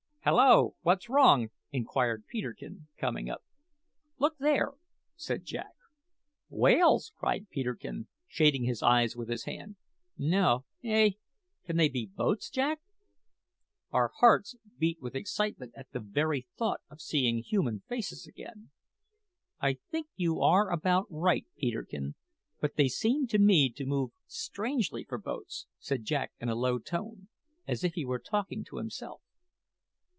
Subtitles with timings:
[0.23, 0.75] "Hallo!
[0.83, 3.43] what's wrong?" inquired Peterkin, coming up.
[4.19, 4.73] "Look there,"
[5.15, 5.73] said Jack.
[6.47, 9.77] "Whales!" cried Peterkin, shading his eyes with his hand.
[10.19, 11.13] "No eh
[11.65, 12.81] can they be boats, Jack?"
[13.89, 18.69] Our hearts beat with excitement at the very thought of seeing human faces again.
[19.59, 22.13] "I think you are about right, Peterkin.
[22.59, 26.77] But they seem to me to move strangely for boats," said Jack in a low
[26.77, 27.27] tone,
[27.67, 29.23] as if he were talking to himself.